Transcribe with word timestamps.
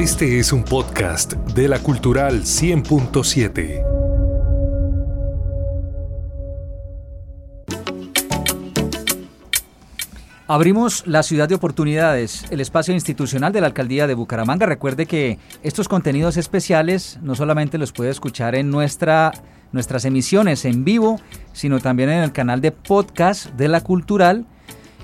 Este 0.00 0.38
es 0.38 0.50
un 0.54 0.64
podcast 0.64 1.34
de 1.34 1.68
la 1.68 1.78
Cultural 1.78 2.44
100.7. 2.44 3.84
Abrimos 10.46 11.06
la 11.06 11.22
ciudad 11.22 11.50
de 11.50 11.54
oportunidades, 11.54 12.46
el 12.48 12.62
espacio 12.62 12.94
institucional 12.94 13.52
de 13.52 13.60
la 13.60 13.66
alcaldía 13.66 14.06
de 14.06 14.14
Bucaramanga. 14.14 14.64
Recuerde 14.64 15.04
que 15.04 15.38
estos 15.62 15.86
contenidos 15.86 16.38
especiales 16.38 17.18
no 17.20 17.34
solamente 17.34 17.76
los 17.76 17.92
puede 17.92 18.08
escuchar 18.08 18.54
en 18.54 18.70
nuestra, 18.70 19.32
nuestras 19.70 20.06
emisiones 20.06 20.64
en 20.64 20.82
vivo, 20.82 21.20
sino 21.52 21.78
también 21.78 22.08
en 22.08 22.22
el 22.22 22.32
canal 22.32 22.62
de 22.62 22.72
podcast 22.72 23.50
de 23.50 23.68
la 23.68 23.82
Cultural 23.82 24.46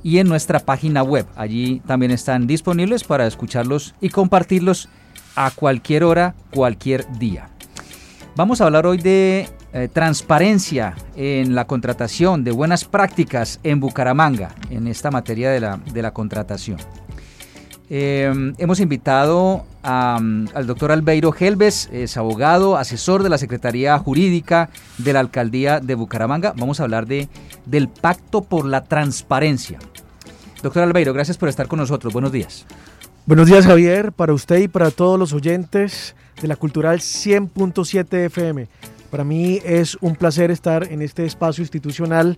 y 0.07 0.21
en 0.21 0.29
nuestra 0.29 0.61
página 0.61 1.03
web. 1.03 1.27
Allí 1.35 1.83
también 1.85 2.13
están 2.13 2.47
disponibles 2.47 3.03
para 3.03 3.27
escucharlos 3.27 3.93
y 4.01 4.11
compartirlos 4.11 4.89
a 5.35 5.51
cualquier 5.51 6.05
hora, 6.05 6.37
cualquier 6.53 7.11
día. 7.19 7.49
Vamos 8.37 8.61
a 8.61 8.67
hablar 8.67 8.87
hoy 8.87 8.99
de 8.99 9.49
eh, 9.73 9.89
transparencia 9.93 10.95
en 11.17 11.57
la 11.57 11.67
contratación, 11.67 12.45
de 12.45 12.53
buenas 12.53 12.85
prácticas 12.85 13.59
en 13.65 13.81
Bucaramanga, 13.81 14.55
en 14.71 14.87
esta 14.87 15.11
materia 15.11 15.51
de 15.51 15.59
la, 15.59 15.81
de 15.93 16.03
la 16.03 16.13
contratación. 16.13 16.79
Eh, 17.91 18.33
hemos 18.59 18.79
invitado 18.79 19.65
al 19.83 20.67
doctor 20.67 20.93
Albeiro 20.93 21.35
Helves, 21.37 21.89
es 21.93 22.17
abogado, 22.17 22.77
asesor 22.77 23.25
de 23.25 23.29
la 23.29 23.39
Secretaría 23.39 23.99
Jurídica 23.99 24.71
de 24.99 25.13
la 25.13 25.21
Alcaldía 25.21 25.81
de 25.81 25.97
Bucaramanga. 25.97 26.55
Vamos 26.57 26.79
a 26.79 26.85
hablar 26.85 27.07
de, 27.07 27.29
del 27.65 27.89
Pacto 27.89 28.43
por 28.43 28.67
la 28.67 28.85
Transparencia. 28.85 29.79
Doctor 30.67 30.83
Albeiro, 30.83 31.13
gracias 31.13 31.39
por 31.39 31.49
estar 31.49 31.69
con 31.69 31.79
nosotros. 31.79 32.13
Buenos 32.13 32.33
días. 32.33 32.67
Buenos 33.25 33.47
días 33.47 33.65
Javier, 33.65 34.11
para 34.11 34.33
usted 34.33 34.59
y 34.59 34.67
para 34.67 34.91
todos 34.91 35.17
los 35.17 35.33
oyentes 35.33 36.17
de 36.43 36.49
la 36.49 36.57
Cultural 36.57 36.99
100.7 36.99 38.25
FM. 38.25 38.67
Para 39.09 39.23
mí 39.23 39.61
es 39.65 39.97
un 40.01 40.17
placer 40.17 40.51
estar 40.51 40.91
en 40.91 41.03
este 41.03 41.25
espacio 41.25 41.63
institucional 41.63 42.37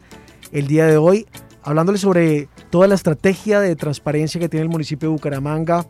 el 0.53 0.67
día 0.67 0.85
de 0.85 0.99
hoy, 0.99 1.27
hablándole 1.63 1.97
sobre 1.97 2.51
toda 2.69 2.87
la 2.87 2.97
estrategia 2.97 3.61
de 3.61 3.75
transparencia 3.77 4.39
que 4.39 4.51
tiene 4.51 4.65
el 4.65 4.71
municipio 4.71 5.09
de 5.09 5.15
Bucaramanga 5.15 5.87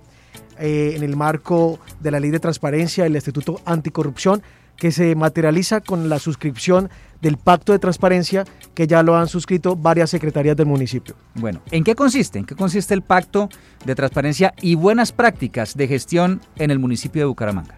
eh, 0.60 0.92
en 0.94 1.02
el 1.02 1.16
marco 1.16 1.80
de 1.98 2.12
la 2.12 2.20
ley 2.20 2.30
de 2.30 2.38
transparencia, 2.38 3.04
el 3.04 3.16
Instituto 3.16 3.60
Anticorrupción, 3.64 4.42
que 4.76 4.92
se 4.92 5.16
materializa 5.16 5.80
con 5.80 6.08
la 6.08 6.20
suscripción 6.20 6.88
del 7.20 7.36
pacto 7.36 7.72
de 7.72 7.78
transparencia 7.78 8.44
que 8.74 8.86
ya 8.86 9.02
lo 9.02 9.16
han 9.16 9.28
suscrito 9.28 9.76
varias 9.76 10.10
secretarías 10.10 10.56
del 10.56 10.66
municipio. 10.66 11.16
Bueno, 11.34 11.60
¿en 11.70 11.84
qué 11.84 11.94
consiste? 11.94 12.38
¿En 12.38 12.44
qué 12.44 12.54
consiste 12.54 12.94
el 12.94 13.02
pacto 13.02 13.48
de 13.84 13.94
transparencia 13.94 14.54
y 14.60 14.74
buenas 14.74 15.12
prácticas 15.12 15.76
de 15.76 15.88
gestión 15.88 16.40
en 16.56 16.70
el 16.70 16.78
municipio 16.78 17.22
de 17.22 17.26
Bucaramanga? 17.26 17.76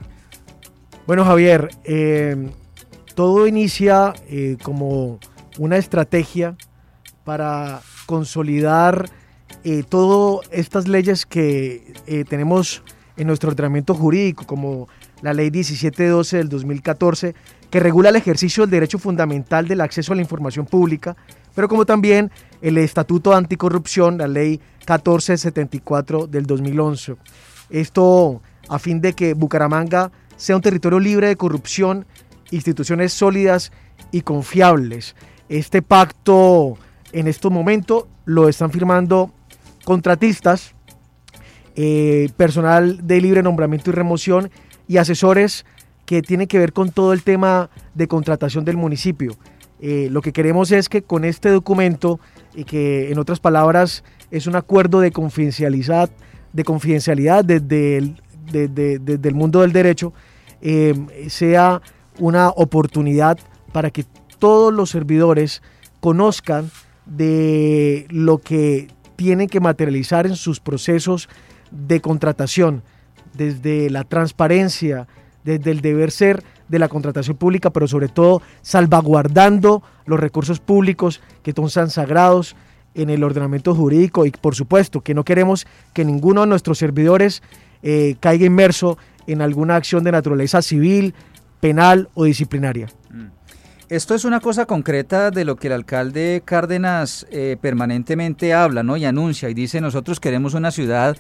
Bueno, 1.07 1.25
Javier, 1.25 1.71
eh, 1.85 2.51
todo 3.15 3.47
inicia 3.47 4.13
eh, 4.29 4.57
como 4.63 5.19
una 5.59 5.77
estrategia 5.77 6.57
para 7.25 7.81
consolidar 8.07 9.09
eh, 9.65 9.83
todas 9.89 10.47
estas 10.53 10.87
leyes 10.87 11.27
que 11.27 12.25
tenemos 12.29 12.83
en 13.17 13.27
nuestro 13.27 13.51
ordenamiento 13.51 13.95
jurídico, 13.95 14.47
como 14.47 14.89
la 15.23 15.35
ley 15.35 15.51
1712 15.51 16.39
del 16.39 16.49
2014, 16.49 17.35
que 17.71 17.81
regula 17.81 18.09
el 18.09 18.17
ejercicio 18.17 18.65
del 18.65 18.71
derecho 18.71 18.99
fundamental 18.99 19.69
del 19.69 19.81
acceso 19.81 20.13
a 20.13 20.17
la 20.17 20.23
información 20.23 20.67
pública, 20.67 21.17
pero 21.55 21.69
como 21.69 21.87
también 21.87 22.31
el 22.63 22.79
Estatuto 22.79 23.35
Anticorrupción, 23.35 24.19
la 24.19 24.29
ley 24.29 24.61
1474 24.81 26.27
del 26.27 26.47
2011. 26.47 27.17
Esto 27.71 28.43
a 28.69 28.79
fin 28.79 29.01
de 29.01 29.13
que 29.13 29.35
Bucaramanga 29.35 30.11
sea 30.37 30.57
un 30.57 30.63
territorio 30.63 30.99
libre 30.99 31.29
de 31.29 31.37
corrupción 31.37 32.07
instituciones 32.51 33.13
sólidas 33.13 33.73
y 34.11 34.23
confiables. 34.23 35.15
Este 35.49 35.83
pacto 35.83 36.77
en 37.13 37.29
estos 37.29 37.51
momentos 37.51 38.05
lo 38.25 38.49
están 38.49 38.71
firmando 38.71 39.33
contratistas, 39.85 40.75
eh, 41.77 42.29
personal 42.37 43.07
de 43.07 43.21
libre 43.21 43.43
nombramiento 43.43 43.91
y 43.91 43.93
remoción 43.93 44.51
y 44.89 44.97
asesores 44.97 45.65
que 46.11 46.23
tienen 46.23 46.49
que 46.49 46.59
ver 46.59 46.73
con 46.73 46.91
todo 46.91 47.13
el 47.13 47.23
tema 47.23 47.71
de 47.95 48.09
contratación 48.09 48.65
del 48.65 48.77
municipio. 48.77 49.37
Eh, 49.81 50.09
lo 50.11 50.23
que 50.23 50.33
queremos 50.33 50.73
es 50.73 50.89
que 50.89 51.03
con 51.03 51.25
este 51.25 51.51
documento, 51.51 52.19
y 52.53 52.65
que 52.65 53.13
en 53.13 53.19
otras 53.21 53.39
palabras 53.39 54.03
es 54.33 54.49
un 54.49 54.57
acuerdo 54.57 54.99
de 54.99 55.13
confidencialidad, 55.13 56.11
de 56.53 56.65
confidencialidad 56.65 57.45
desde 57.45 57.99
el, 57.99 58.21
el 58.53 59.35
mundo 59.37 59.61
del 59.61 59.71
derecho, 59.71 60.13
eh, 60.61 60.97
sea 61.29 61.81
una 62.19 62.49
oportunidad 62.49 63.39
para 63.71 63.93
que 63.93 64.05
todos 64.41 64.75
los 64.75 64.91
servidores 64.91 65.63
conozcan 66.01 66.73
de 67.07 68.09
lo 68.11 68.39
que 68.39 68.89
tienen 69.15 69.47
que 69.47 69.61
materializar 69.61 70.27
en 70.27 70.35
sus 70.35 70.59
procesos 70.59 71.29
de 71.71 72.01
contratación, 72.01 72.83
desde 73.33 73.91
la 73.91 74.03
transparencia, 74.03 75.07
desde 75.45 75.71
el 75.71 75.81
deber 75.81 76.11
ser 76.11 76.43
de 76.69 76.79
la 76.79 76.89
contratación 76.89 77.37
pública, 77.37 77.71
pero 77.71 77.89
sobre 77.89 78.09
todo 78.09 78.43
salvaguardando 78.63 79.83
los 80.07 80.21
recursos 80.21 80.61
públicos 80.61 81.21
que 81.43 81.53
son 81.53 81.91
sagrados 81.91 82.57
en 82.95 83.11
el 83.11 83.23
ordenamiento 83.25 83.75
jurídico 83.75 84.27
y 84.27 84.31
por 84.31 84.55
supuesto 84.55 85.01
que 85.01 85.15
no 85.15 85.25
queremos 85.25 85.67
que 85.93 86.05
ninguno 86.05 86.43
de 86.43 86.49
nuestros 86.49 86.79
servidores 86.79 87.43
eh, 87.83 88.17
caiga 88.21 88.47
inmerso 88.47 88.99
en 89.27 89.43
alguna 89.43 89.77
acción 89.77 90.05
de 90.05 90.13
naturaleza 90.13 90.63
civil, 90.63 91.15
penal 91.61 92.09
o 92.15 92.25
disciplinaria. 92.25 92.89
Mm. 93.11 93.40
Esto 93.91 94.15
es 94.15 94.25
una 94.25 94.39
cosa 94.39 94.67
concreta 94.67 95.33
de 95.33 95.45
lo 95.45 95.57
que 95.57 95.67
el 95.67 95.73
alcalde 95.73 96.43
Cárdenas 96.45 97.27
eh, 97.33 97.57
permanentemente 97.61 98.55
habla 98.55 98.85
¿no? 98.85 98.97
y 98.97 99.05
anuncia 99.05 99.51
y 99.51 99.55
dice 99.55 99.81
nosotros 99.81 100.21
queremos 100.21 100.55
una 100.55 100.71
ciudad 100.71 101.17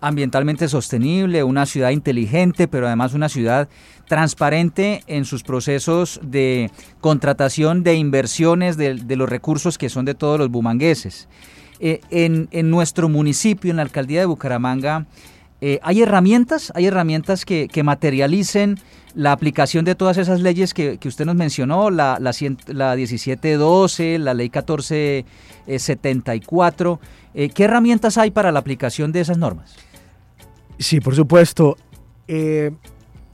ambientalmente 0.00 0.66
sostenible, 0.68 1.44
una 1.44 1.66
ciudad 1.66 1.90
inteligente, 1.90 2.66
pero 2.66 2.86
además 2.86 3.12
una 3.12 3.28
ciudad 3.28 3.68
transparente 4.08 5.02
en 5.06 5.26
sus 5.26 5.42
procesos 5.42 6.18
de 6.22 6.70
contratación 7.02 7.82
de 7.82 7.96
inversiones 7.96 8.78
de, 8.78 8.94
los 9.16 9.28
recursos 9.28 9.76
que 9.76 9.90
son 9.90 10.06
de 10.06 10.14
todos 10.14 10.38
los 10.38 10.48
bumangueses. 10.48 11.28
Eh, 11.78 12.00
en, 12.08 12.48
nuestro 12.70 13.10
municipio, 13.10 13.70
en 13.70 13.76
la 13.76 13.82
alcaldía 13.82 14.20
de 14.20 14.26
Bucaramanga, 14.26 15.04
eh, 15.66 15.80
¿hay 15.82 16.02
herramientas? 16.02 16.70
¿Hay 16.74 16.84
herramientas 16.84 17.46
que, 17.46 17.70
materialicen 17.82 18.78
la 19.14 19.32
aplicación 19.32 19.86
de 19.86 19.94
todas 19.94 20.18
esas 20.18 20.42
leyes 20.42 20.74
que, 20.74 20.98
usted 21.06 21.24
nos 21.24 21.36
mencionó, 21.36 21.88
la, 21.88 22.18
la, 22.20 22.32
la 22.66 22.94
1712, 22.94 24.18
la 24.18 24.34
ley 24.34 24.48
1474, 24.48 27.00
eh, 27.32 27.48
¿qué 27.48 27.64
herramientas 27.64 28.18
hay 28.18 28.30
para 28.30 28.52
la 28.52 28.58
aplicación 28.58 29.10
de 29.10 29.20
esas 29.20 29.38
normas? 29.38 29.74
Sí, 30.78 31.00
por 31.00 31.16
supuesto. 31.16 31.78
Eh, 32.28 32.70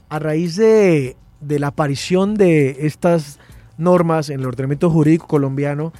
a 0.07 0.17
raíz 0.17 0.55
de, 0.55 1.17
la 1.41 1.67
aparición 1.67 2.35
de 2.35 2.85
estas 2.85 3.39
normas 3.77 4.29
en 4.29 4.39
el 4.39 4.45
ordenamiento 4.45 4.89
jurídico 4.89 5.27
colombiano, 5.27 5.91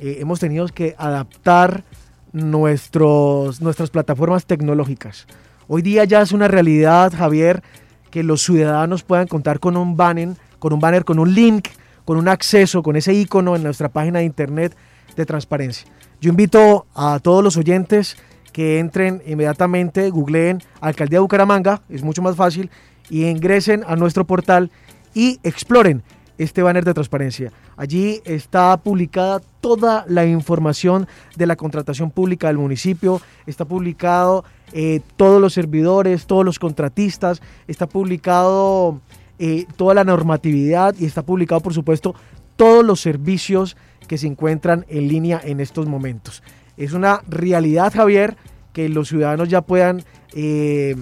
eh, 0.00 0.16
hemos 0.20 0.40
tenido 0.40 0.66
que 0.68 0.94
adaptar 0.96 1.84
nuestros, 2.32 3.60
nuestras 3.60 3.90
plataformas 3.90 4.46
tecnológicas. 4.46 5.26
Hoy 5.66 5.80
día 5.80 6.04
ya 6.04 6.20
es 6.20 6.32
una 6.32 6.46
realidad, 6.46 7.12
Javier, 7.16 7.62
que 8.10 8.22
los 8.22 8.42
ciudadanos 8.42 9.02
puedan 9.02 9.26
contar 9.26 9.60
con 9.60 9.78
un 9.78 9.96
banner, 9.96 10.30
con 10.58 10.74
un 10.74 10.80
banner, 10.80 11.04
con 11.04 11.18
un 11.18 11.34
link, 11.34 11.68
con 12.04 12.18
un 12.18 12.28
acceso, 12.28 12.82
con 12.82 12.96
ese 12.96 13.14
icono 13.14 13.56
en 13.56 13.62
nuestra 13.62 13.88
página 13.88 14.18
de 14.18 14.26
internet 14.26 14.76
de 15.16 15.24
transparencia. 15.24 15.86
Yo 16.20 16.28
invito 16.28 16.86
a 16.94 17.18
todos 17.18 17.42
los 17.42 17.56
oyentes 17.56 18.16
que 18.52 18.78
entren 18.78 19.22
inmediatamente, 19.26 20.10
googleen 20.10 20.62
Alcaldía 20.80 21.20
Bucaramanga, 21.20 21.80
es 21.88 22.02
mucho 22.02 22.20
más 22.20 22.36
fácil, 22.36 22.70
y 23.08 23.24
ingresen 23.24 23.84
a 23.86 23.96
nuestro 23.96 24.26
portal 24.26 24.70
y 25.14 25.40
exploren 25.42 26.02
este 26.38 26.62
banner 26.62 26.84
de 26.84 26.94
transparencia. 26.94 27.52
Allí 27.76 28.20
está 28.24 28.76
publicada 28.76 29.40
toda 29.60 30.04
la 30.08 30.26
información 30.26 31.06
de 31.36 31.46
la 31.46 31.56
contratación 31.56 32.10
pública 32.10 32.48
del 32.48 32.58
municipio, 32.58 33.20
está 33.46 33.64
publicado 33.64 34.44
eh, 34.72 35.00
todos 35.16 35.40
los 35.40 35.52
servidores, 35.52 36.26
todos 36.26 36.44
los 36.44 36.58
contratistas, 36.58 37.40
está 37.68 37.86
publicado 37.86 39.00
eh, 39.38 39.66
toda 39.76 39.94
la 39.94 40.04
normatividad 40.04 40.94
y 40.98 41.04
está 41.06 41.22
publicado, 41.22 41.60
por 41.60 41.74
supuesto, 41.74 42.14
todos 42.56 42.84
los 42.84 43.00
servicios 43.00 43.76
que 44.08 44.18
se 44.18 44.26
encuentran 44.26 44.84
en 44.88 45.08
línea 45.08 45.40
en 45.42 45.60
estos 45.60 45.86
momentos. 45.86 46.42
Es 46.76 46.92
una 46.92 47.22
realidad, 47.28 47.92
Javier, 47.94 48.36
que 48.72 48.88
los 48.88 49.08
ciudadanos 49.08 49.48
ya 49.48 49.62
puedan 49.62 50.02
eh, 50.34 50.96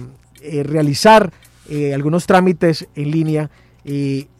realizar 0.63 1.31
algunos 1.93 2.27
trámites 2.27 2.87
en 2.93 3.09
línea 3.09 3.49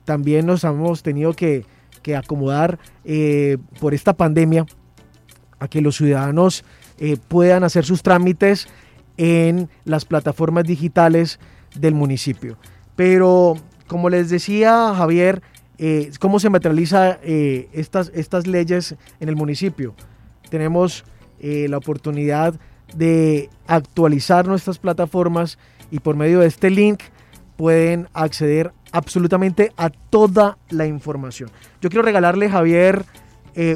también 0.06 0.46
nos 0.46 0.64
hemos 0.64 1.04
tenido 1.04 1.34
que, 1.34 1.66
acomodar 2.18 2.80
eh, 3.06 3.58
por 3.80 3.94
esta 3.94 4.12
pandemia 4.12 4.66
a 5.58 5.70
que 5.70 5.80
los 5.80 5.96
ciudadanos 5.96 6.66
eh, 7.00 7.16
puedan 7.30 7.64
hacer 7.64 7.86
sus 7.86 8.04
trámites 8.04 8.68
en 9.16 9.70
las 9.86 10.04
plataformas 10.04 10.66
digitales 10.66 11.40
del 11.80 11.96
municipio. 11.96 12.58
Pero, 12.98 13.56
como 13.88 14.10
les 14.10 14.30
decía 14.30 14.94
Javier, 14.94 15.42
eh, 15.78 16.12
¿cómo 16.20 16.42
se 16.42 16.50
materializa 16.50 17.20
estas, 17.24 18.12
estas 18.14 18.48
leyes 18.48 18.96
en 19.22 19.30
el 19.30 19.38
municipio? 19.38 19.96
Tenemos 20.50 21.06
la 21.40 21.78
oportunidad 21.78 22.60
de 22.96 23.50
actualizar 23.68 24.48
nuestras 24.48 24.78
plataformas 24.78 25.58
y 25.90 26.00
por 26.00 26.16
medio 26.16 26.40
de 26.40 26.48
este 26.48 26.70
link 26.70 27.02
pueden 27.56 28.08
acceder 28.14 28.72
absolutamente 28.92 29.72
a 29.78 29.90
toda 29.90 30.58
la 30.70 30.86
información. 30.86 31.50
Yo 31.82 31.90
quiero 31.90 32.04
regalarle, 32.04 32.50
Javier, 32.50 33.06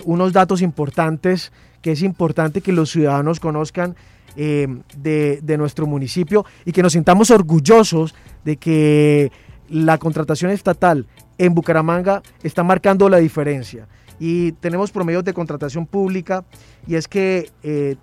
unos 0.05 0.33
datos 0.33 0.61
importantes 0.61 1.51
que 1.81 1.91
es 1.91 2.01
importante 2.01 2.61
que 2.61 2.71
los 2.71 2.91
ciudadanos 2.91 3.39
conozcan 3.39 3.95
de, 4.35 5.39
de, 5.41 5.57
nuestro 5.57 5.87
municipio 5.87 6.45
y 6.65 6.71
que 6.71 6.83
nos 6.83 6.93
sintamos 6.93 7.31
orgullosos 7.31 8.13
de 8.43 8.57
que 8.57 9.31
la 9.69 9.97
contratación 9.97 10.51
estatal 10.51 11.07
en 11.37 11.53
Bucaramanga 11.53 12.21
está 12.43 12.63
marcando 12.63 13.09
la 13.09 13.17
diferencia. 13.17 13.87
Y 14.19 14.53
tenemos 14.53 14.91
promedios 14.91 15.23
de 15.23 15.33
contratación 15.33 15.85
pública 15.85 16.43
y 16.87 16.95
es 16.95 17.07
que 17.07 17.51
eh, 17.63 17.95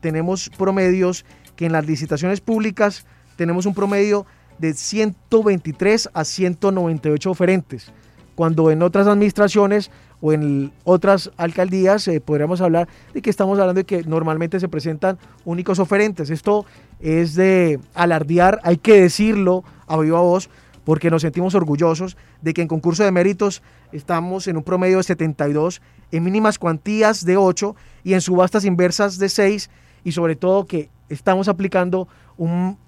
tenemos 0.00 0.50
promedios 0.50 1.24
que 1.56 1.66
en 1.66 1.72
las 1.72 1.86
licitaciones 1.86 2.40
públicas 2.40 3.06
tenemos 3.36 3.66
un 3.66 3.74
promedio 3.74 4.26
de 4.58 4.74
123 4.74 6.10
a 6.12 6.24
198 6.24 7.30
oferentes, 7.30 7.92
cuando 8.34 8.70
en 8.70 8.82
otras 8.82 9.06
administraciones 9.06 9.90
o 10.20 10.32
en 10.32 10.72
otras 10.84 11.30
alcaldías 11.36 12.06
eh, 12.08 12.20
podríamos 12.20 12.60
hablar 12.60 12.88
de 13.12 13.20
que 13.22 13.30
estamos 13.30 13.58
hablando 13.58 13.80
de 13.80 13.84
que 13.84 14.04
normalmente 14.04 14.60
se 14.60 14.68
presentan 14.68 15.18
únicos 15.44 15.78
oferentes. 15.80 16.30
Esto 16.30 16.64
es 17.00 17.34
de 17.34 17.80
alardear, 17.94 18.60
hay 18.62 18.76
que 18.76 19.00
decirlo 19.00 19.64
a 19.86 19.98
viva 19.98 20.20
voz, 20.20 20.48
porque 20.84 21.10
nos 21.10 21.22
sentimos 21.22 21.54
orgullosos 21.54 22.16
de 22.40 22.54
que 22.54 22.62
en 22.62 22.68
concurso 22.68 23.04
de 23.04 23.12
méritos 23.12 23.62
estamos 23.92 24.46
en 24.46 24.56
un 24.56 24.62
promedio 24.62 24.98
de 24.98 25.02
72, 25.02 25.82
en 26.10 26.24
mínimas 26.24 26.58
cuantías 26.58 27.24
de 27.24 27.36
8 27.36 27.76
y 28.04 28.14
en 28.14 28.20
subastas 28.20 28.64
inversas 28.64 29.18
de 29.18 29.28
6 29.28 29.70
y 30.04 30.12
sobre 30.12 30.36
todo 30.36 30.66
que 30.66 30.88
estamos 31.08 31.48
aplicando 31.48 32.08
un 32.36 32.78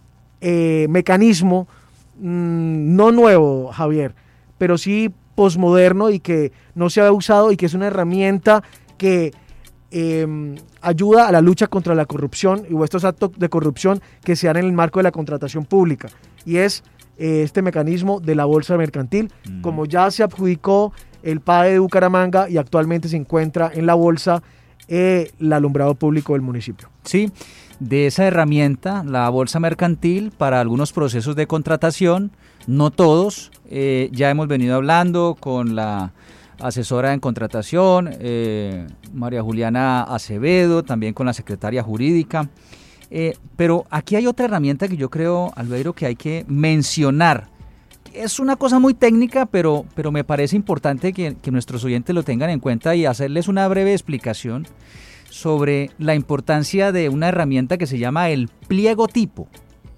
eh, 0.41 0.87
mecanismo 0.89 1.69
mm, 2.19 2.97
no 2.97 3.13
nuevo, 3.13 3.71
Javier, 3.73 4.15
pero 4.59 4.79
sí 4.79 5.13
posmoderno 5.35 6.11
y 6.11 6.21
que 6.21 6.53
no 6.75 6.91
se 6.91 7.01
ha 7.01 7.13
usado 7.13 7.53
y 7.53 7.57
que 7.57 7.67
es 7.67 7.75
una 7.75 7.87
herramienta 7.87 8.63
que 8.97 9.33
em, 9.91 10.57
ayuda 10.81 11.29
a 11.29 11.33
la 11.33 11.41
lucha 11.41 11.67
contra 11.67 11.95
la 11.95 12.07
corrupción 12.07 12.65
y 12.69 12.83
estos 12.83 13.05
actos 13.05 13.33
de 13.37 13.49
corrupción 13.49 14.01
que 14.23 14.37
se 14.37 14.47
dan 14.47 14.59
en 14.59 14.67
el 14.67 14.73
marco 14.73 14.99
de 15.01 15.05
la 15.05 15.13
contratación 15.13 15.65
pública. 15.65 16.09
Y 16.45 16.59
es 16.59 16.85
eh, 17.19 17.43
este 17.43 17.63
mecanismo 17.63 18.21
de 18.21 18.35
la 18.35 18.45
bolsa 18.45 18.77
mercantil, 18.77 19.33
mm. 19.49 19.61
como 19.61 19.87
ya 19.87 20.11
se 20.11 20.23
adjudicó 20.23 20.93
el 21.23 21.41
PAE 21.41 21.73
de 21.73 21.79
Bucaramanga 21.79 22.49
y 22.49 22.59
actualmente 22.59 23.09
se 23.09 23.17
encuentra 23.17 23.71
en 23.73 23.87
la 23.87 23.95
bolsa 23.95 24.43
eh, 24.89 25.33
el 25.41 25.53
alumbrado 25.53 25.95
público 25.95 26.35
del 26.35 26.43
municipio. 26.43 26.89
Sí, 27.05 27.31
de 27.81 28.07
esa 28.07 28.25
herramienta, 28.27 29.05
la 29.05 29.29
bolsa 29.29 29.61
mercantil, 29.61 30.31
para 30.31 30.61
algunos 30.61 30.93
procesos 30.93 31.37
de 31.37 31.47
contratación, 31.47 32.31
no 32.67 32.91
todos, 32.91 33.51
eh, 33.69 34.09
ya 34.13 34.31
hemos 34.31 34.49
venido 34.49 34.77
hablando 34.77 35.37
con 35.39 35.75
la 35.75 36.13
asesora 36.61 37.13
en 37.13 37.21
contratación, 37.21 38.11
María 39.13 39.43
Juliana 39.43 40.03
Acevedo, 40.03 40.83
también 40.83 41.13
con 41.13 41.27
la 41.27 41.33
secretaria 41.33 41.83
jurídica. 41.83 42.49
Eh, 43.17 43.37
pero 43.55 43.87
aquí 43.91 44.17
hay 44.17 44.27
otra 44.27 44.47
herramienta 44.47 44.89
que 44.89 44.97
yo 44.97 45.09
creo, 45.09 45.53
Albeiro, 45.55 45.93
que 45.93 46.07
hay 46.07 46.17
que 46.17 46.45
mencionar. 46.49 47.49
Es 48.15 48.39
una 48.39 48.55
cosa 48.55 48.79
muy 48.79 48.95
técnica, 48.95 49.45
pero, 49.45 49.85
pero 49.97 50.13
me 50.13 50.23
parece 50.23 50.55
importante 50.55 51.13
que, 51.13 51.37
nuestros 51.51 51.83
oyentes 51.83 52.15
lo 52.15 52.23
tengan 52.23 52.49
en 52.49 52.61
cuenta 52.61 52.95
y 52.95 53.07
hacerles 53.07 53.49
una 53.49 53.67
breve 53.67 53.93
explicación 53.93 54.69
sobre 55.29 55.91
la 55.99 56.15
importancia 56.15 56.93
de 56.93 57.09
una 57.09 57.29
herramienta 57.29 57.77
que 57.77 57.89
se 57.89 57.99
llama 57.99 58.31
el 58.31 58.47
pliego 58.69 59.09
tipo, 59.09 59.49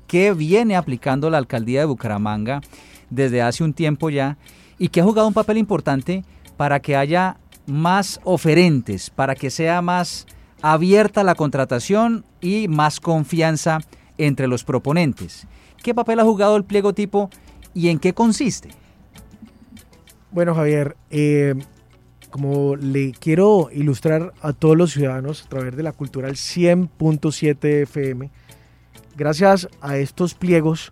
que 0.06 0.32
viene 0.32 0.76
aplicando 0.76 1.28
la 1.28 1.36
alcaldía 1.36 1.80
de 1.80 1.86
Bucaramanga 1.86 2.62
desde 3.10 3.42
hace 3.42 3.62
un 3.62 3.74
tiempo 3.74 4.08
ya 4.08 4.38
y 4.78 4.88
que 4.88 5.02
ha 5.02 5.04
jugado 5.04 5.28
un 5.28 5.34
papel 5.34 5.58
importante 5.58 6.24
para 6.56 6.80
que 6.80 6.96
haya 6.96 7.36
más 7.66 8.18
oferentes, 8.24 9.10
para 9.10 9.34
que 9.34 9.50
sea 9.50 9.82
más 9.82 10.26
abierta 10.62 11.22
la 11.22 11.34
contratación 11.34 12.24
y 12.40 12.66
más 12.68 12.98
confianza 12.98 13.80
entre 14.16 14.48
los 14.48 14.64
proponentes. 14.64 15.46
¿Qué 15.82 15.94
papel 15.94 16.18
ha 16.18 16.24
jugado 16.24 16.56
el 16.56 16.64
pliego 16.64 16.94
tipo 16.94 17.28
y 17.76 17.90
en 17.90 17.98
qué 17.98 18.14
consiste? 18.14 18.70
Bueno, 20.30 20.54
Javier, 20.54 20.96
eh, 21.10 21.54
como 22.30 22.74
le 22.74 23.12
quiero 23.12 23.68
ilustrar 23.70 24.32
a 24.40 24.54
todos 24.54 24.78
los 24.78 24.92
ciudadanos 24.92 25.44
a 25.44 25.48
través 25.50 25.76
de 25.76 25.82
la 25.82 25.92
Cultural 25.92 26.32
100.7 26.32 27.82
FM, 27.82 28.30
gracias 29.14 29.68
a 29.82 29.98
estos 29.98 30.32
pliegos, 30.32 30.90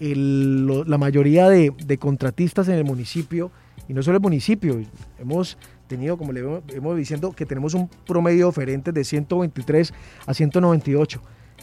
la 0.00 0.96
mayoría 0.96 1.50
de, 1.50 1.74
de, 1.84 1.98
contratistas 1.98 2.68
en 2.68 2.76
el 2.76 2.84
municipio, 2.84 3.50
y 3.86 3.92
no 3.92 4.02
solo 4.02 4.16
el 4.16 4.22
municipio, 4.22 4.80
hemos 5.18 5.58
tenido, 5.86 6.16
como 6.16 6.32
le 6.32 6.40
hemos 6.40 6.96
diciendo, 6.96 7.32
que 7.32 7.44
tenemos 7.44 7.74
un 7.74 7.90
promedio 8.06 8.48
oferente 8.48 8.90
de 8.90 9.04
123 9.04 9.92
a 10.26 10.32
198, 10.32 11.20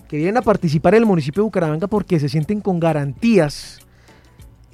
que 0.07 0.17
vienen 0.17 0.37
a 0.37 0.43
participar 0.43 0.93
en 0.93 1.01
el 1.01 1.05
municipio 1.07 1.41
de 1.41 1.45
Bucaramanga 1.45 1.87
porque 1.87 2.19
se 2.19 2.29
sienten 2.29 2.61
con 2.61 2.79
garantías 2.79 3.79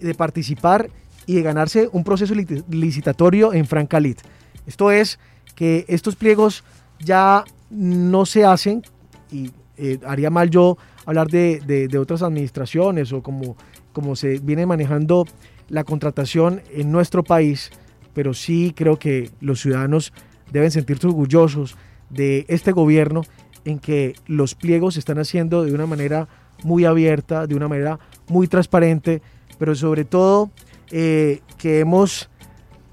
de 0.02 0.14
participar 0.16 0.90
y 1.26 1.36
de 1.36 1.42
ganarse 1.42 1.90
un 1.92 2.04
proceso 2.04 2.34
licitatorio 2.34 3.54
en 3.54 3.66
Francalit. 3.66 4.20
Esto 4.66 4.92
es 4.92 5.20
que 5.56 5.86
estos 5.88 6.16
pliegos 6.16 6.64
ya 7.00 7.44
no 7.70 8.26
se 8.26 8.46
hacen 8.46 8.84
y 9.32 9.52
eh, 9.78 10.00
haría 10.06 10.30
mal 10.30 10.50
yo 10.50 10.78
hablar 11.06 11.28
de, 11.28 11.60
de, 11.62 11.98
otras 11.98 12.22
administraciones 12.22 13.14
o 13.14 13.22
como, 13.22 13.56
como 13.94 14.16
se 14.16 14.40
viene 14.40 14.66
manejando 14.66 15.26
la 15.70 15.84
contratación 15.84 16.62
en 16.74 16.92
nuestro 16.92 17.24
país 17.24 17.72
pero 18.14 18.34
sí 18.34 18.74
creo 18.76 19.00
que 19.00 19.30
los 19.40 19.62
ciudadanos 19.62 20.14
deben 20.52 20.72
sentirse 20.72 21.08
orgullosos 21.08 21.78
de 22.10 22.46
este 22.50 22.72
gobierno 22.72 23.22
en 23.66 23.80
que 23.80 24.16
los 24.28 24.56
pliegos 24.56 24.96
se 24.96 25.00
están 25.00 25.20
haciendo 25.20 25.64
de 25.64 25.74
una 25.74 25.86
manera 25.86 26.28
muy 26.64 26.86
abierta, 26.86 27.48
de 27.48 27.56
una 27.56 27.68
manera 27.68 28.00
muy 28.28 28.48
transparente, 28.48 29.22
pero 29.60 29.76
sobre 29.76 30.06
todo 30.06 30.50
eh, 30.90 31.42
que 31.60 31.82
hemos 31.82 32.30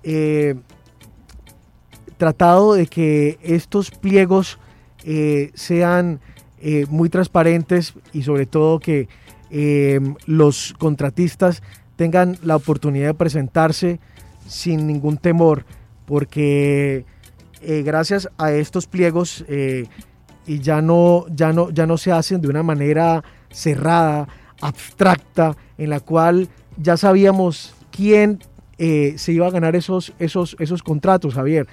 eh, 0.02 0.56
tratado 2.18 2.74
de 2.74 2.86
que 2.86 3.38
estos 3.42 3.90
pliegos 3.90 4.58
eh, 5.04 5.52
sean 5.54 6.20
muy 6.88 7.08
transparentes 7.10 7.94
y 8.12 8.24
sobre 8.24 8.44
todo 8.44 8.80
que 8.80 9.08
los 10.26 10.74
contratistas 10.78 11.62
tengan 11.94 12.38
la 12.42 12.56
oportunidad 12.56 13.08
de 13.08 13.14
presentarse 13.14 14.00
sin 14.48 14.88
ningún 14.88 15.16
temor, 15.16 15.64
porque 16.06 17.04
gracias 17.62 18.28
a 18.36 18.50
estos 18.50 18.88
pliegos 18.88 19.44
ya 20.44 20.82
no, 20.82 21.26
ya, 21.28 21.52
no, 21.52 21.70
ya 21.70 21.86
no 21.86 21.98
se 21.98 22.10
hacen 22.10 22.40
de 22.40 22.48
una 22.48 22.64
manera 22.64 23.22
cerrada, 23.50 24.26
abstracta, 24.60 25.56
en 25.78 25.90
la 25.90 26.00
cual 26.00 26.48
ya 26.76 26.96
sabíamos 26.96 27.74
quién 27.90 28.40
eh, 28.78 29.14
se 29.16 29.32
iba 29.32 29.46
a 29.46 29.50
ganar 29.50 29.76
esos, 29.76 30.12
esos, 30.18 30.56
esos 30.58 30.82
contratos, 30.82 31.34
Javier. 31.34 31.66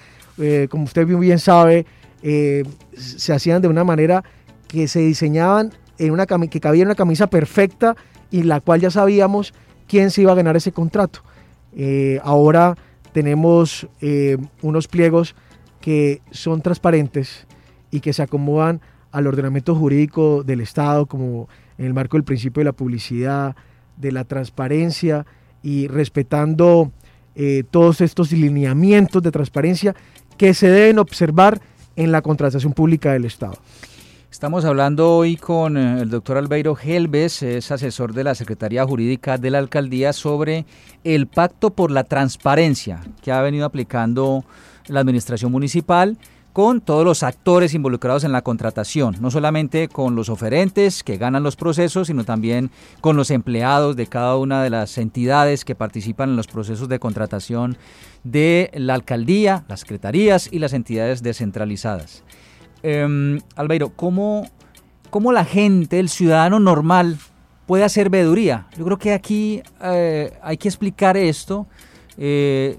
como 0.70 0.86
usted 0.86 1.06
bien 1.06 1.40
sabe, 1.40 1.86
se 2.22 3.34
hacían 3.34 3.62
de 3.62 3.68
una 3.68 3.84
manera 3.84 4.24
que 4.68 4.88
se 4.88 5.00
diseñaban 5.00 5.72
en 5.98 6.12
una 6.12 6.26
que 6.26 6.60
cabía 6.60 6.82
en 6.82 6.88
una 6.88 6.96
camisa 6.96 7.28
perfecta 7.28 7.96
y 8.32 8.44
la 8.44 8.62
cual 8.62 8.82
ya 8.82 8.90
sabíamos 8.90 9.54
quién 9.88 10.12
se 10.12 10.24
iba 10.24 10.32
a 10.32 10.36
ganar 10.36 10.56
ese 10.56 10.72
contrato. 10.72 11.22
Eh, 11.76 12.20
ahora 12.24 12.76
tenemos 13.12 13.88
eh, 14.02 14.38
unos 14.62 14.88
pliegos 14.88 15.36
que 15.82 16.22
son 16.32 16.62
transparentes 16.62 17.46
y 17.92 18.00
que 18.00 18.14
se 18.14 18.24
acomodan 18.24 18.82
al 19.12 19.28
ordenamiento 19.28 19.76
jurídico 19.76 20.44
del 20.44 20.62
Estado, 20.62 21.06
como 21.06 21.48
en 21.78 21.86
el 21.86 21.94
marco 21.94 22.18
del 22.18 22.24
principio 22.24 22.62
de 22.62 22.66
la 22.66 22.72
publicidad, 22.72 23.56
de 23.98 24.12
la 24.12 24.24
transparencia 24.24 25.26
y 25.62 25.88
respetando 25.88 26.92
eh, 27.36 27.64
todos 27.70 28.02
estos 28.02 28.32
lineamientos 28.32 29.24
de 29.24 29.32
transparencia 29.32 29.96
que 30.38 30.54
se 30.54 30.70
deben 30.70 31.00
observar 31.00 31.62
en 31.96 32.12
la 32.12 32.22
contratación 32.22 32.74
pública 32.74 33.14
del 33.14 33.26
Estado. 33.26 33.58
Estamos 34.34 34.66
hablando 34.66 35.16
hoy 35.16 35.38
con 35.38 35.78
eh, 35.78 36.02
el 36.02 36.10
doctor 36.10 36.38
Albeiro 36.38 36.76
Helves, 36.76 37.44
es 37.44 37.72
asesor 37.72 38.14
de 38.14 38.24
la 38.24 38.34
Secretaría 38.34 38.84
Jurídica 38.84 39.38
de 39.38 39.52
la 39.52 39.60
Alcaldía, 39.60 40.12
sobre 40.12 40.66
el 41.04 41.28
Pacto 41.28 41.70
por 41.70 41.92
la 41.92 42.04
Transparencia 42.04 43.00
que 43.22 43.32
ha 43.32 43.42
venido 43.42 43.66
aplicando 43.66 44.44
la 44.88 45.02
Administración 45.02 45.52
Municipal 45.52 46.18
con 46.54 46.82
todos 46.82 47.04
los 47.04 47.24
actores 47.24 47.74
involucrados 47.74 48.24
en 48.24 48.32
la 48.32 48.44
contratación, 48.44 49.18
no 49.20 49.32
solamente 49.32 49.88
con 49.88 50.16
los 50.16 50.30
oferentes 50.30 51.04
que 51.04 51.18
ganan 51.18 51.42
los 51.42 51.56
procesos, 51.56 52.08
sino 52.08 52.24
también 52.24 52.70
con 53.02 53.18
los 53.18 53.32
empleados 53.32 53.96
de 53.96 54.06
cada 54.06 54.38
una 54.38 54.64
de 54.64 54.70
las 54.70 55.00
entidades 55.00 55.66
que 55.66 55.74
participan 55.74 56.30
en 56.30 56.36
los 56.36 56.46
procesos 56.46 56.88
de 56.88 57.00
contratación 57.00 57.76
de 58.24 58.70
la 58.76 58.94
alcaldía, 58.94 59.66
las 59.68 59.80
secretarías 59.80 60.48
y 60.52 60.60
las 60.60 60.74
entidades 60.74 61.24
descentralizadas. 61.24 62.24
Eh, 62.84 63.40
¿cómo, 63.96 64.48
¿cómo, 65.10 65.32
la 65.32 65.46
gente, 65.46 66.00
el 66.00 66.10
ciudadano 66.10 66.60
normal, 66.60 67.18
puede 67.66 67.84
hacer 67.84 68.12
veeduría? 68.12 68.68
Yo 68.78 68.86
creo 68.86 69.00
que 69.00 69.14
aquí 69.14 69.64
eh, 69.82 70.38
hay 70.44 70.58
que 70.58 70.68
explicar 70.68 71.18
esto, 71.18 71.66
eh, 72.16 72.78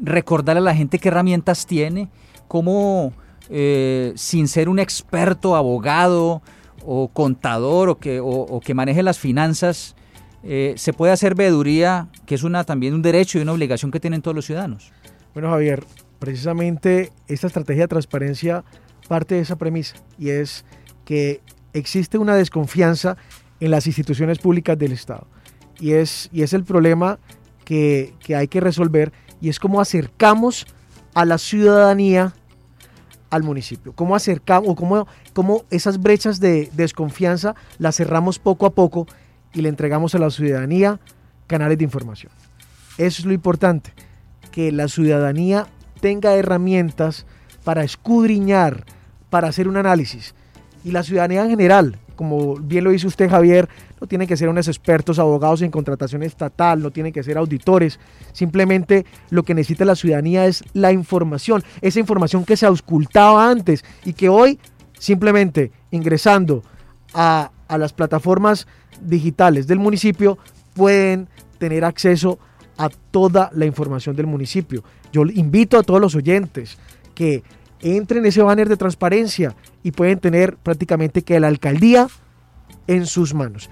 recordarle 0.00 0.60
a 0.60 0.64
la 0.64 0.76
gente 0.76 1.00
qué 1.00 1.08
herramientas 1.08 1.66
tiene 1.66 2.08
cómo 2.48 3.12
eh, 3.48 4.12
sin 4.16 4.48
ser 4.48 4.68
un 4.68 4.78
experto 4.78 5.54
abogado 5.54 6.42
o 6.84 7.08
contador 7.08 7.88
o 7.88 7.98
que, 7.98 8.20
o, 8.20 8.60
que 8.60 8.74
maneje 8.74 9.02
las 9.02 9.18
finanzas, 9.18 9.94
eh, 10.42 10.74
se 10.76 10.92
puede 10.92 11.12
hacer 11.12 11.34
veeduría, 11.34 12.08
que 12.26 12.34
es 12.34 12.42
una, 12.42 12.64
también 12.64 12.94
un 12.94 13.02
derecho 13.02 13.38
y 13.38 13.42
una 13.42 13.52
obligación 13.52 13.90
que 13.90 14.00
tienen 14.00 14.22
todos 14.22 14.34
los 14.34 14.46
ciudadanos. 14.46 14.92
Bueno, 15.34 15.50
Javier, 15.50 15.84
precisamente 16.18 17.12
esta 17.28 17.46
estrategia 17.46 17.84
de 17.84 17.88
transparencia 17.88 18.64
parte 19.08 19.36
de 19.36 19.42
esa 19.42 19.56
premisa 19.56 19.96
y 20.18 20.30
es 20.30 20.64
que 21.04 21.40
existe 21.72 22.18
una 22.18 22.34
desconfianza 22.36 23.16
en 23.60 23.70
las 23.70 23.86
instituciones 23.86 24.38
públicas 24.38 24.78
del 24.78 24.92
Estado. 24.92 25.26
Y 25.78 25.92
es, 25.92 26.28
y 26.32 26.42
es 26.42 26.52
el 26.52 26.64
problema 26.64 27.18
que, 27.64 28.14
que 28.20 28.34
hay 28.34 28.48
que 28.48 28.60
resolver 28.60 29.12
y 29.40 29.48
es 29.48 29.60
cómo 29.60 29.80
acercamos 29.80 30.66
a 31.16 31.24
la 31.24 31.38
ciudadanía 31.38 32.34
al 33.30 33.42
municipio? 33.42 33.94
¿Cómo 33.94 34.14
acercamos 34.14 34.68
o 34.68 34.74
cómo, 34.74 35.08
cómo 35.32 35.64
esas 35.70 35.98
brechas 35.98 36.40
de 36.40 36.70
desconfianza 36.74 37.54
las 37.78 37.96
cerramos 37.96 38.38
poco 38.38 38.66
a 38.66 38.74
poco 38.74 39.06
y 39.54 39.62
le 39.62 39.70
entregamos 39.70 40.14
a 40.14 40.18
la 40.18 40.30
ciudadanía 40.30 41.00
canales 41.46 41.78
de 41.78 41.84
información? 41.84 42.30
Eso 42.98 43.22
es 43.22 43.24
lo 43.24 43.32
importante, 43.32 43.94
que 44.52 44.70
la 44.72 44.88
ciudadanía 44.88 45.66
tenga 46.02 46.34
herramientas 46.34 47.24
para 47.64 47.82
escudriñar, 47.82 48.84
para 49.30 49.48
hacer 49.48 49.68
un 49.68 49.78
análisis. 49.78 50.34
Y 50.84 50.90
la 50.90 51.02
ciudadanía 51.02 51.44
en 51.44 51.50
general, 51.50 51.98
como 52.16 52.56
bien 52.56 52.84
lo 52.84 52.90
dice 52.90 53.06
usted 53.06 53.30
Javier, 53.30 53.68
no 54.00 54.06
tienen 54.06 54.26
que 54.26 54.36
ser 54.36 54.48
unos 54.48 54.68
expertos 54.68 55.18
abogados 55.18 55.62
en 55.62 55.70
contratación 55.70 56.22
estatal, 56.22 56.82
no 56.82 56.90
tienen 56.90 57.12
que 57.12 57.22
ser 57.22 57.38
auditores, 57.38 58.00
simplemente 58.32 59.06
lo 59.30 59.42
que 59.44 59.54
necesita 59.54 59.84
la 59.84 59.94
ciudadanía 59.94 60.46
es 60.46 60.64
la 60.72 60.92
información, 60.92 61.62
esa 61.80 62.00
información 62.00 62.44
que 62.44 62.56
se 62.56 62.66
auscultaba 62.66 63.48
antes 63.48 63.84
y 64.04 64.14
que 64.14 64.28
hoy 64.28 64.58
simplemente 64.98 65.70
ingresando 65.90 66.62
a, 67.14 67.52
a 67.68 67.78
las 67.78 67.92
plataformas 67.92 68.66
digitales 69.00 69.66
del 69.66 69.78
municipio 69.78 70.38
pueden 70.74 71.28
tener 71.58 71.84
acceso 71.84 72.38
a 72.76 72.88
toda 72.88 73.50
la 73.54 73.66
información 73.66 74.16
del 74.16 74.26
municipio. 74.26 74.84
Yo 75.12 75.22
invito 75.22 75.78
a 75.78 75.82
todos 75.82 76.00
los 76.00 76.14
oyentes 76.14 76.78
que 77.14 77.42
entren 77.80 78.20
en 78.20 78.26
ese 78.26 78.42
banner 78.42 78.68
de 78.68 78.76
transparencia 78.76 79.54
y 79.82 79.92
pueden 79.92 80.18
tener 80.18 80.56
prácticamente 80.56 81.22
que 81.22 81.38
la 81.40 81.48
alcaldía 81.48 82.08
en 82.86 83.06
sus 83.06 83.34
manos. 83.34 83.70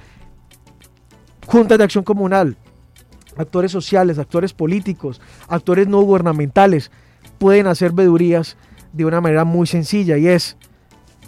Juntas 1.47 1.79
de 1.79 1.85
acción 1.85 2.05
comunal, 2.05 2.57
actores 3.37 3.73
sociales, 3.73 4.19
actores 4.19 4.53
políticos, 4.53 5.21
actores 5.49 5.89
no 5.89 6.01
gubernamentales 6.01 6.91
pueden 7.39 7.67
hacer 7.67 7.93
vedurías 7.93 8.57
de 8.93 9.05
una 9.05 9.21
manera 9.21 9.45
muy 9.45 9.67
sencilla 9.67 10.17
y 10.17 10.29
es, 10.29 10.57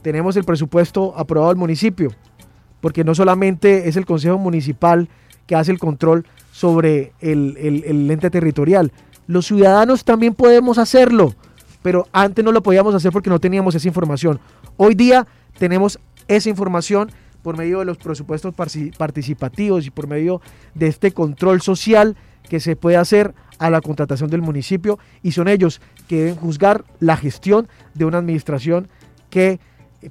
tenemos 0.03 0.37
el 0.37 0.45
presupuesto 0.45 1.15
aprobado 1.17 1.51
al 1.51 1.57
municipio, 1.57 2.13
porque 2.81 3.05
no 3.05 3.15
solamente 3.15 3.89
es 3.89 3.97
el 3.97 4.07
Consejo 4.07 4.39
Municipal 4.39 5.09
que 5.47 5.57
hace 5.57 5.73
el 5.73 5.79
control 5.79 6.27
sobre 6.53 7.13
el, 7.21 7.57
el, 7.59 7.85
el 7.85 8.11
ente 8.11 8.31
territorial, 8.31 8.93
los 9.27 9.47
ciudadanos 9.47 10.05
también 10.05 10.35
podemos 10.35 10.79
hacerlo 10.79 11.35
pero 11.87 12.09
antes 12.11 12.45
no 12.45 12.51
lo 12.51 12.65
podíamos 12.65 12.97
hacer 12.97 13.13
porque 13.13 13.31
no 13.31 13.39
teníamos 13.39 13.77
esa 13.77 13.87
información. 13.87 14.41
Hoy 14.77 14.97
día 14.97 15.25
tenemos 15.57 16.01
esa 16.27 16.51
información 16.51 17.13
por 17.43 17.57
medio 17.57 17.79
de 17.79 17.85
los 17.85 17.97
presupuestos 17.97 18.53
participativos 18.99 19.87
y 19.87 19.91
por 19.91 20.09
medio 20.09 20.41
de 20.75 20.89
este 20.89 21.13
control 21.13 21.63
social 21.63 22.17
que 22.49 22.59
se 22.59 22.75
puede 22.75 22.97
hacer 22.97 23.37
a 23.61 23.71
la 23.71 23.81
contratación 23.81 24.31
del 24.31 24.43
municipio 24.43 24.99
y 25.23 25.31
son 25.31 25.47
ellos 25.47 25.81
que 26.09 26.17
deben 26.17 26.35
juzgar 26.35 26.85
la 26.99 27.17
gestión 27.17 27.69
de 27.95 28.05
una 28.05 28.19
administración 28.19 28.89
que 29.31 29.61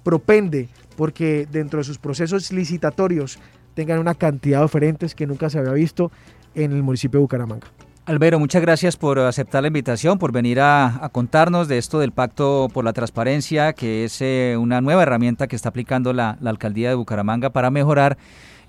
propende 0.02 0.70
porque 0.96 1.46
dentro 1.52 1.80
de 1.80 1.84
sus 1.84 1.98
procesos 1.98 2.54
licitatorios 2.54 3.38
tengan 3.74 4.00
una 4.00 4.16
cantidad 4.16 4.60
de 4.60 4.64
oferentes 4.64 5.14
que 5.14 5.28
nunca 5.28 5.50
se 5.50 5.60
había 5.60 5.74
visto 5.74 6.10
en 6.54 6.72
el 6.72 6.84
municipio 6.84 7.20
de 7.20 7.24
Bucaramanga. 7.24 7.68
Albero, 8.06 8.38
muchas 8.38 8.62
gracias 8.62 8.98
por 8.98 9.18
aceptar 9.18 9.64
la 9.64 9.68
invitación, 9.68 10.20
por 10.20 10.32
venir 10.32 10.60
a, 10.62 11.10
contarnos 11.12 11.68
de 11.68 11.80
esto 11.80 11.98
del 11.98 12.12
Pacto 12.12 12.70
por 12.72 12.86
la 12.86 12.94
Transparencia, 12.94 13.74
que 13.74 14.04
es 14.04 14.22
eh, 14.22 14.56
una 14.60 14.80
nueva 14.80 15.02
herramienta 15.02 15.48
que 15.48 15.56
está 15.56 15.70
aplicando 15.70 16.14
la, 16.14 16.38
Alcaldía 16.46 16.90
de 16.90 16.96
Bucaramanga 16.96 17.50
para 17.50 17.72
mejorar 17.72 18.16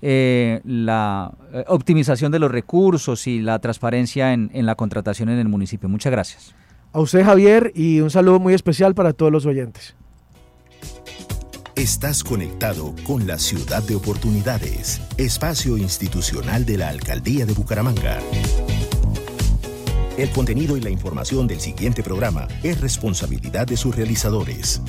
eh, 0.01 0.61
la 0.65 1.33
eh, 1.53 1.63
optimización 1.67 2.31
de 2.31 2.39
los 2.39 2.51
recursos 2.51 3.27
y 3.27 3.39
la 3.39 3.59
transparencia 3.59 4.33
en, 4.33 4.49
en 4.53 4.65
la 4.65 4.73
contratación 4.73 5.29
en 5.29 5.37
el 5.37 5.47
municipio. 5.47 5.87
Muchas 5.87 6.11
gracias. 6.11 6.55
A 6.91 6.99
usted, 6.99 7.23
Javier, 7.23 7.71
y 7.75 7.99
un 7.99 8.09
saludo 8.09 8.39
muy 8.39 8.55
especial 8.55 8.95
para 8.95 9.13
todos 9.13 9.31
los 9.31 9.45
oyentes. 9.45 9.95
Estás 11.75 12.23
conectado 12.23 12.95
con 13.03 13.27
la 13.27 13.37
ciudad 13.37 13.83
de 13.83 13.93
oportunidades, 13.93 14.99
espacio 15.17 15.77
institucional 15.77 16.65
de 16.65 16.77
la 16.79 16.89
Alcaldía 16.89 17.45
de 17.45 17.53
Bucaramanga. 17.53 18.17
El 20.17 20.31
contenido 20.31 20.75
y 20.75 20.81
la 20.81 20.89
información 20.89 21.45
del 21.45 21.59
siguiente 21.59 22.01
programa 22.01 22.47
es 22.63 22.81
responsabilidad 22.81 23.67
de 23.67 23.77
sus 23.77 23.95
realizadores. 23.95 24.81